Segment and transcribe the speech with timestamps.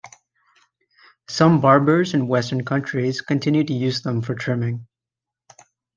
[1.29, 4.87] Some barbers in Western countries continue to use them for trimming.